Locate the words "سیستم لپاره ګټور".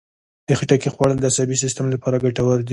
1.63-2.59